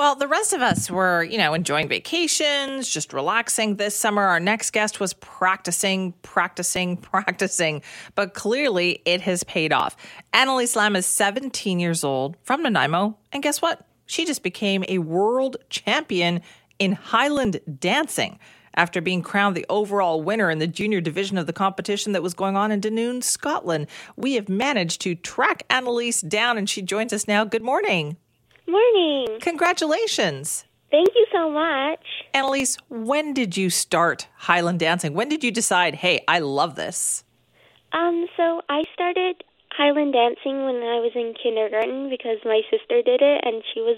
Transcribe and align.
Well, 0.00 0.14
the 0.14 0.28
rest 0.28 0.54
of 0.54 0.62
us 0.62 0.90
were, 0.90 1.22
you 1.22 1.36
know, 1.36 1.52
enjoying 1.52 1.86
vacations, 1.86 2.88
just 2.88 3.12
relaxing 3.12 3.76
this 3.76 3.94
summer. 3.94 4.22
Our 4.22 4.40
next 4.40 4.70
guest 4.70 4.98
was 4.98 5.12
practicing, 5.12 6.12
practicing, 6.22 6.96
practicing, 7.12 7.82
but 8.14 8.32
clearly 8.32 9.02
it 9.04 9.20
has 9.20 9.44
paid 9.44 9.74
off. 9.74 9.98
Annalise 10.32 10.74
Lam 10.74 10.96
is 10.96 11.04
17 11.04 11.78
years 11.78 12.02
old 12.02 12.38
from 12.44 12.62
Nanaimo, 12.62 13.18
and 13.30 13.42
guess 13.42 13.60
what? 13.60 13.86
She 14.06 14.24
just 14.24 14.42
became 14.42 14.86
a 14.88 15.00
world 15.00 15.58
champion 15.68 16.40
in 16.78 16.92
Highland 16.92 17.60
dancing 17.78 18.38
after 18.76 19.02
being 19.02 19.20
crowned 19.20 19.54
the 19.54 19.66
overall 19.68 20.22
winner 20.22 20.50
in 20.50 20.60
the 20.60 20.66
junior 20.66 21.02
division 21.02 21.36
of 21.36 21.46
the 21.46 21.52
competition 21.52 22.12
that 22.12 22.22
was 22.22 22.32
going 22.32 22.56
on 22.56 22.72
in 22.72 22.80
Dunoon, 22.80 23.22
Scotland. 23.22 23.86
We 24.16 24.32
have 24.36 24.48
managed 24.48 25.02
to 25.02 25.14
track 25.14 25.64
Annalise 25.68 26.22
down, 26.22 26.56
and 26.56 26.70
she 26.70 26.80
joins 26.80 27.12
us 27.12 27.28
now. 27.28 27.44
Good 27.44 27.62
morning. 27.62 28.16
Morning. 28.70 29.40
Congratulations. 29.40 30.64
Thank 30.90 31.08
you 31.14 31.26
so 31.32 31.50
much. 31.50 32.00
Annalise, 32.34 32.76
when 32.88 33.34
did 33.34 33.56
you 33.56 33.70
start 33.70 34.28
Highland 34.36 34.80
dancing? 34.80 35.14
When 35.14 35.28
did 35.28 35.42
you 35.42 35.50
decide, 35.50 35.96
hey, 35.96 36.24
I 36.28 36.38
love 36.40 36.76
this? 36.76 37.24
Um, 37.92 38.26
so 38.36 38.62
I 38.68 38.82
started 38.94 39.42
Highland 39.70 40.12
dancing 40.12 40.64
when 40.64 40.76
I 40.76 40.98
was 41.00 41.12
in 41.14 41.34
kindergarten 41.40 42.10
because 42.10 42.38
my 42.44 42.60
sister 42.70 43.02
did 43.02 43.20
it 43.22 43.40
and 43.44 43.62
she 43.74 43.80
was 43.80 43.96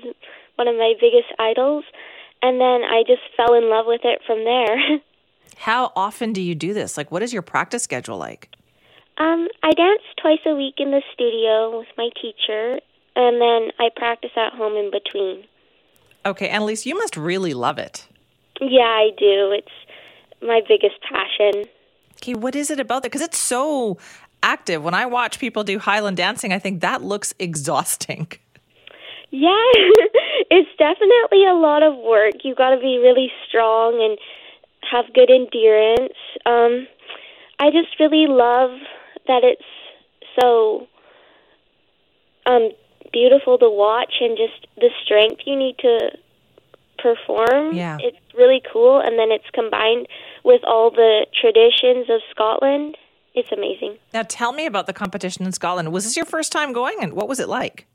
one 0.56 0.68
of 0.68 0.76
my 0.76 0.94
biggest 1.00 1.32
idols. 1.38 1.84
And 2.42 2.60
then 2.60 2.82
I 2.82 3.02
just 3.06 3.22
fell 3.36 3.54
in 3.54 3.70
love 3.70 3.86
with 3.86 4.02
it 4.04 4.20
from 4.26 4.44
there. 4.44 4.76
How 5.58 5.92
often 5.94 6.32
do 6.32 6.40
you 6.40 6.54
do 6.54 6.74
this? 6.74 6.96
Like, 6.96 7.10
what 7.10 7.22
is 7.22 7.32
your 7.32 7.42
practice 7.42 7.82
schedule 7.82 8.18
like? 8.18 8.48
um, 9.18 9.48
I 9.62 9.72
dance 9.72 10.02
twice 10.20 10.40
a 10.46 10.54
week 10.54 10.76
in 10.78 10.90
the 10.90 11.02
studio 11.12 11.78
with 11.78 11.88
my 11.96 12.08
teacher, 12.20 12.80
and 13.16 13.40
then 13.40 13.70
I 13.78 13.90
practice 13.94 14.30
at 14.36 14.52
home 14.52 14.76
in 14.76 14.90
between. 14.90 15.44
Okay, 16.24 16.48
Annalise, 16.48 16.86
you 16.86 16.96
must 16.96 17.16
really 17.16 17.54
love 17.54 17.78
it. 17.78 18.06
Yeah, 18.60 18.82
I 18.82 19.10
do. 19.18 19.52
It's 19.52 19.72
my 20.40 20.60
biggest 20.66 20.96
passion. 21.02 21.64
Okay, 22.16 22.34
what 22.34 22.54
is 22.54 22.70
it 22.70 22.78
about 22.78 23.02
that? 23.02 23.10
Because 23.10 23.22
it's 23.22 23.38
so 23.38 23.98
active. 24.42 24.82
When 24.82 24.94
I 24.94 25.06
watch 25.06 25.38
people 25.38 25.64
do 25.64 25.78
Highland 25.78 26.16
dancing, 26.16 26.52
I 26.52 26.58
think 26.58 26.80
that 26.80 27.02
looks 27.02 27.34
exhausting. 27.38 28.28
Yeah, 29.30 29.48
it's 30.50 30.70
definitely 30.78 31.46
a 31.46 31.54
lot 31.54 31.82
of 31.82 31.96
work. 31.96 32.44
You 32.44 32.54
got 32.54 32.70
to 32.70 32.76
be 32.76 32.98
really 32.98 33.32
strong 33.48 34.00
and 34.02 34.18
have 34.90 35.12
good 35.14 35.30
endurance. 35.30 36.12
Um, 36.44 36.86
I 37.58 37.70
just 37.70 37.98
really 37.98 38.26
love 38.28 38.70
that 39.26 39.42
it's 39.42 39.62
so 40.38 40.86
um, 42.46 42.70
beautiful 43.12 43.58
to 43.58 43.68
watch 43.70 44.14
and 44.20 44.36
just 44.36 44.66
the 44.76 44.90
strength 45.04 45.42
you 45.46 45.56
need 45.56 45.78
to 45.78 46.10
perform. 46.98 47.74
Yeah. 47.74 47.98
It's 48.00 48.16
really 48.34 48.62
cool, 48.72 49.00
and 49.00 49.18
then 49.18 49.30
it's 49.30 49.48
combined 49.52 50.06
with 50.44 50.62
all 50.64 50.90
the 50.90 51.26
traditions 51.38 52.08
of 52.08 52.20
Scotland. 52.30 52.96
It's 53.34 53.50
amazing. 53.50 53.96
Now, 54.12 54.22
tell 54.22 54.52
me 54.52 54.66
about 54.66 54.86
the 54.86 54.92
competition 54.92 55.44
in 55.44 55.52
Scotland. 55.52 55.92
Was 55.92 56.04
this 56.04 56.16
your 56.16 56.26
first 56.26 56.52
time 56.52 56.72
going, 56.72 56.96
and 57.00 57.14
what 57.14 57.28
was 57.28 57.40
it 57.40 57.48
like? 57.48 57.86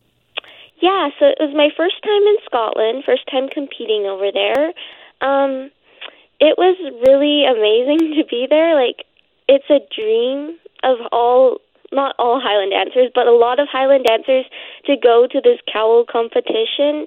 Yeah, 0.82 1.09
so 1.20 1.26
it 1.26 1.38
was 1.40 1.54
my 1.56 1.70
first 1.76 1.96
time 2.04 2.22
in 2.22 2.38
Scotland, 2.46 3.04
first 3.06 3.24
time 3.31 3.50
competing 3.50 4.06
over 4.06 4.30
there. 4.31 4.74
Um, 5.22 5.72
it 6.40 6.56
was 6.58 6.78
really 7.08 7.46
amazing 7.46 8.16
to 8.22 8.26
be 8.30 8.48
there. 8.50 8.76
Like, 8.76 9.06
it's 9.48 9.70
a 9.70 9.80
dream 9.94 10.58
of 10.84 10.98
all, 11.12 11.62
not 11.92 12.16
all 12.20 12.40
Highland 12.42 12.72
dancers, 12.72 13.12
but 13.14 13.28
a 13.28 13.36
lot 13.36 13.60
of 13.60 13.68
Highland 13.72 14.06
dancers 14.06 14.46
to 14.86 14.96
go 14.98 15.28
to 15.32 15.42
this 15.42 15.60
Cowal 15.72 16.06
competition. 16.06 17.06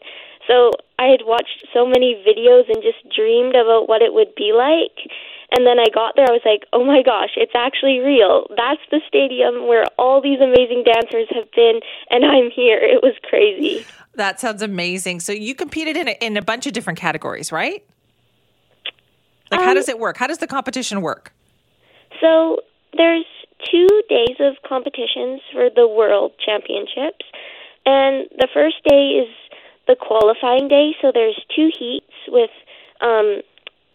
So 0.49 0.71
I 0.99 1.07
had 1.07 1.23
watched 1.25 1.67
so 1.73 1.87
many 1.87 2.15
videos 2.27 2.69
and 2.69 2.83
just 2.83 2.99
dreamed 3.15 3.55
about 3.55 3.89
what 3.89 4.03
it 4.03 4.15
would 4.15 4.35
be 4.35 4.53
like. 4.53 5.11
And 5.53 5.67
then 5.67 5.79
I 5.81 5.87
got 5.93 6.15
there, 6.15 6.27
I 6.29 6.33
was 6.33 6.43
like, 6.45 6.63
oh 6.73 6.85
my 6.85 7.03
gosh, 7.03 7.31
it's 7.37 7.53
actually 7.55 7.99
real. 7.99 8.47
That's 8.57 8.81
the 8.91 9.01
stadium 9.09 9.67
where 9.67 9.85
all 9.99 10.21
these 10.21 10.41
amazing 10.41 10.85
dancers 10.85 11.27
have 11.35 11.51
been, 11.53 11.81
and 12.11 12.25
I'm 12.25 12.51
here. 12.51 12.79
It 12.79 13.03
was 13.03 13.15
crazy. 13.29 13.85
That 14.15 14.39
sounds 14.39 14.63
amazing. 14.63 15.21
So 15.21 15.33
you 15.33 15.55
competed 15.55 15.97
in 15.97 16.09
a, 16.09 16.17
in 16.21 16.37
a 16.37 16.43
bunch 16.43 16.67
of 16.67 16.73
different 16.73 16.99
categories, 16.99 17.51
right? 17.51 17.85
Like, 19.51 19.61
how 19.61 19.71
Um, 19.71 19.75
does 19.75 19.89
it 19.89 19.99
work? 19.99 20.17
How 20.17 20.29
does 20.29 20.39
the 20.39 20.47
competition 20.47 21.01
work? 21.01 21.33
So 22.21 22.61
there's 22.97 23.25
two 23.71 23.89
days 24.09 24.37
of 24.41 24.57
competitions 24.67 25.41
for 25.53 25.69
the 25.75 25.87
World 25.87 26.33
Championships, 26.45 27.25
and 27.87 28.29
the 28.39 28.49
first 28.53 28.77
day 28.89 29.25
is 29.25 29.29
the 29.87 29.97
qualifying 29.97 30.69
day. 30.69 30.95
So 31.01 31.11
there's 31.13 31.39
two 31.55 31.71
heats 31.77 32.13
with 32.29 32.51
um, 33.01 33.43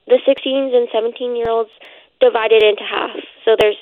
the 0.07 0.19
16s 0.27 0.75
and 0.75 0.87
17 0.91 1.35
year 1.35 1.49
olds 1.49 1.71
divided 2.19 2.63
into 2.63 2.83
half. 2.83 3.17
So 3.43 3.55
there's 3.59 3.77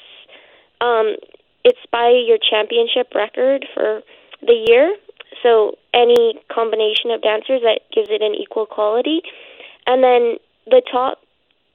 um, 0.82 1.16
it's 1.64 1.80
by 1.92 2.10
your 2.10 2.38
championship 2.38 3.16
record 3.16 3.66
for 3.74 4.02
the 4.42 4.66
year. 4.68 4.96
So 5.42 5.78
any 5.94 6.40
combination 6.52 7.12
of 7.12 7.22
dancers 7.22 7.62
that 7.64 7.82
gives 7.94 8.10
it 8.10 8.22
an 8.22 8.36
equal 8.36 8.66
quality, 8.66 9.22
and 9.88 10.04
then 10.04 10.38
the 10.66 10.82
top 10.92 11.20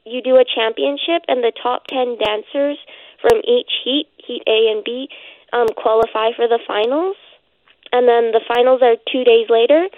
you 0.04 0.22
do 0.22 0.36
a 0.36 0.44
championship, 0.44 1.24
and 1.28 1.44
the 1.44 1.52
top 1.62 1.86
10 1.88 2.16
dancers 2.16 2.78
from 3.20 3.40
each 3.44 3.70
heat, 3.84 4.06
heat 4.24 4.42
A 4.46 4.72
and 4.72 4.84
B, 4.84 5.08
um, 5.52 5.66
qualify 5.76 6.30
for 6.36 6.46
the 6.48 6.58
finals. 6.66 7.16
And 7.92 8.06
then 8.06 8.32
the 8.32 8.40
finals 8.46 8.82
are 8.82 8.96
two 9.10 9.24
days 9.24 9.48
later, 9.48 9.88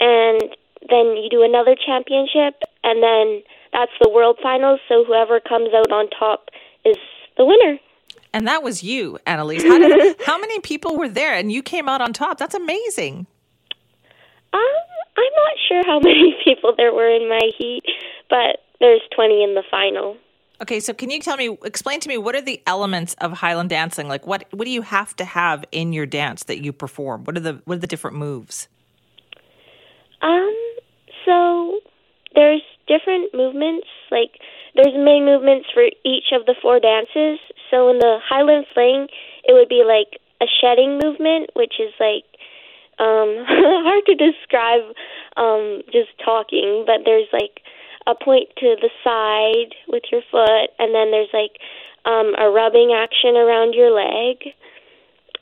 and 0.00 0.42
then 0.88 1.16
you 1.16 1.28
do 1.30 1.42
another 1.42 1.74
championship, 1.74 2.60
and 2.84 3.02
then 3.02 3.42
that's 3.72 3.92
the 4.02 4.10
world 4.10 4.38
finals. 4.42 4.80
So 4.88 5.04
whoever 5.04 5.40
comes 5.40 5.70
out 5.74 5.90
on 5.90 6.10
top 6.10 6.50
is 6.84 6.96
the 7.38 7.46
winner. 7.46 7.78
And 8.34 8.46
that 8.46 8.62
was 8.62 8.82
you, 8.82 9.18
Annalise. 9.26 9.62
How, 9.62 9.78
did, 9.78 10.16
how 10.26 10.38
many 10.38 10.60
people 10.60 10.96
were 10.96 11.08
there 11.08 11.34
and 11.34 11.50
you 11.50 11.62
came 11.62 11.88
out 11.88 12.00
on 12.00 12.12
top? 12.12 12.38
That's 12.38 12.54
amazing. 12.54 13.26
Um, 14.52 14.60
I'm 15.16 15.34
not 15.36 15.56
sure 15.68 15.82
how 15.86 16.00
many 16.02 16.36
people 16.44 16.74
there 16.76 16.92
were 16.92 17.08
in 17.08 17.28
my 17.28 17.50
heat, 17.58 17.82
but 18.28 18.60
there's 18.80 19.02
20 19.14 19.42
in 19.42 19.54
the 19.54 19.62
final. 19.70 20.16
Okay, 20.60 20.78
so 20.78 20.92
can 20.92 21.10
you 21.10 21.18
tell 21.20 21.36
me, 21.36 21.56
explain 21.64 21.98
to 22.00 22.08
me, 22.08 22.18
what 22.18 22.36
are 22.36 22.40
the 22.40 22.62
elements 22.66 23.14
of 23.14 23.32
Highland 23.32 23.70
dancing? 23.70 24.06
Like, 24.06 24.26
what 24.26 24.46
what 24.52 24.64
do 24.64 24.70
you 24.70 24.82
have 24.82 25.16
to 25.16 25.24
have 25.24 25.64
in 25.72 25.92
your 25.92 26.06
dance 26.06 26.44
that 26.44 26.62
you 26.62 26.72
perform? 26.72 27.24
What 27.24 27.36
are 27.36 27.40
the 27.40 27.62
what 27.64 27.76
are 27.76 27.80
the 27.80 27.86
different 27.86 28.16
moves? 28.16 28.68
Um, 30.20 30.54
so 31.24 31.80
there's 32.34 32.62
different 32.86 33.34
movements. 33.34 33.86
Like 34.10 34.38
there's 34.74 34.94
main 34.94 35.24
movements 35.24 35.66
for 35.72 35.84
each 36.04 36.30
of 36.32 36.46
the 36.46 36.54
four 36.60 36.80
dances. 36.80 37.40
So 37.70 37.88
in 37.90 37.98
the 37.98 38.18
Highland 38.22 38.66
Fling, 38.72 39.08
it 39.44 39.52
would 39.52 39.68
be 39.68 39.82
like 39.86 40.20
a 40.40 40.46
shedding 40.60 40.98
movement, 41.02 41.50
which 41.54 41.74
is 41.80 41.92
like 41.98 42.24
um 42.98 43.44
hard 43.48 44.04
to 44.06 44.14
describe 44.14 44.94
um 45.36 45.82
just 45.92 46.10
talking, 46.24 46.84
but 46.86 47.02
there's 47.04 47.28
like 47.32 47.61
a 48.06 48.14
point 48.14 48.48
to 48.58 48.76
the 48.80 48.90
side 49.04 49.74
with 49.88 50.04
your 50.10 50.22
foot 50.30 50.70
and 50.78 50.94
then 50.94 51.10
there's 51.10 51.32
like 51.32 51.58
um 52.04 52.34
a 52.38 52.50
rubbing 52.50 52.92
action 52.94 53.36
around 53.36 53.74
your 53.74 53.90
leg. 53.90 54.54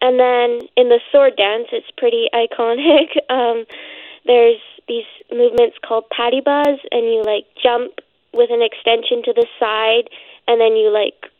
And 0.02 0.18
then 0.18 0.66
in 0.76 0.88
the 0.88 1.00
sword 1.12 1.36
dance, 1.36 1.68
it's 1.72 1.90
pretty 1.96 2.28
iconic. 2.34 3.16
Um 3.30 3.64
there's 4.26 4.60
these 4.86 5.08
movements 5.32 5.76
called 5.86 6.04
pas 6.10 6.30
de 6.30 6.40
basque 6.40 6.84
and 6.90 7.06
you 7.06 7.22
like 7.24 7.46
jump 7.62 8.00
with 8.34 8.50
an 8.50 8.60
extension 8.62 9.22
to 9.24 9.32
the 9.32 9.46
side 9.58 10.10
and 10.46 10.60
then 10.60 10.76
you 10.76 10.90
like 10.92 11.30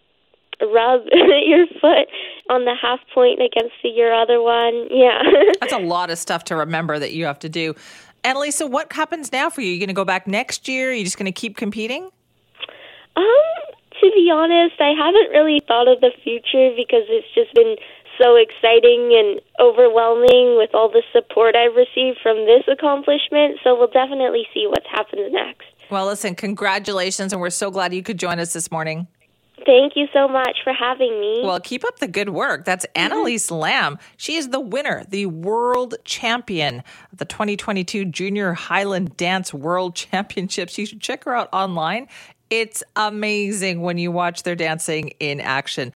rub 0.62 1.02
your 1.12 1.66
foot 1.81 2.08
on 2.48 2.64
the 2.64 2.75
half 2.81 3.00
point 3.14 3.41
against 3.41 3.75
the, 3.82 3.88
your 3.88 4.12
other 4.12 4.41
one. 4.42 4.88
Yeah. 4.91 5.22
That's 5.60 5.72
a 5.72 5.78
lot 5.78 6.10
of 6.10 6.19
stuff 6.19 6.44
to 6.44 6.56
remember 6.56 6.98
that 6.98 7.12
you 7.12 7.25
have 7.26 7.38
to 7.41 7.48
do. 7.48 7.75
Annalisa, 8.25 8.69
what 8.69 8.92
happens 8.92 9.32
now 9.32 9.50
for 9.50 9.60
you? 9.60 9.70
Are 9.70 9.75
you 9.75 9.81
going 9.81 9.88
to 9.88 9.94
go 9.94 10.05
back 10.05 10.26
next 10.26 10.69
year? 10.69 10.90
Are 10.90 10.93
you 10.93 11.05
just 11.05 11.19
going 11.19 11.32
to 11.32 11.32
keep 11.32 11.56
competing? 11.56 12.11
um 13.17 13.25
to 14.00 14.11
be 14.14 14.31
honest, 14.32 14.81
I 14.81 14.93
haven't 14.96 15.31
really 15.31 15.61
thought 15.69 15.87
of 15.87 16.00
the 16.00 16.11
future 16.25 16.72
because 16.75 17.05
it's 17.08 17.28
just 17.34 17.52
been 17.55 17.76
so 18.19 18.37
exciting 18.37 19.12
and 19.12 19.40
overwhelming 19.61 20.56
with 20.56 20.70
all 20.75 20.90
the 20.90 21.02
support 21.12 21.55
I've 21.55 21.75
received 21.75 22.19
from 22.22 22.46
this 22.46 22.64
accomplishment. 22.67 23.58
So 23.62 23.76
we'll 23.76 23.88
definitely 23.88 24.46
see 24.55 24.66
what 24.66 24.82
happens 24.90 25.32
next. 25.32 25.66
Well, 25.90 26.06
listen, 26.06 26.34
congratulations, 26.34 27.32
and 27.32 27.40
we're 27.40 27.50
so 27.50 27.70
glad 27.70 27.93
you 27.93 28.02
could 28.02 28.19
join 28.19 28.38
us 28.38 28.52
this 28.52 28.70
morning. 28.70 29.06
Thank 29.67 29.95
you 29.97 30.07
so 30.12 30.29
much 30.29 30.59
for 30.65 30.73
having 30.73 31.21
me. 31.21 31.43
Well, 31.45 31.61
keep 31.61 31.85
up 31.85 31.99
the 31.99 32.09
good 32.09 32.31
work. 32.31 32.65
That's 32.65 32.87
mm-hmm. 32.87 33.12
Annalise 33.12 33.51
Lam. 33.51 33.99
She 34.17 34.37
is 34.37 34.51
the 34.51 34.61
winner, 34.61 35.05
the 35.09 35.27
world 35.27 35.95
champion 36.05 36.83
of 37.12 37.19
the 37.19 37.25
2022 37.25 38.07
Junior 38.07 38.53
Highland 38.53 39.17
Dance 39.17 39.53
World 39.53 39.95
Championships. 39.95 40.79
You 40.79 40.87
should 40.87 41.01
check 41.01 41.25
her 41.25 41.35
out 41.35 41.49
online. 41.53 42.09
It's 42.51 42.83
amazing 42.97 43.81
when 43.81 43.97
you 43.97 44.11
watch 44.11 44.43
their 44.43 44.57
dancing 44.57 45.12
in 45.21 45.41
action. 45.41 45.89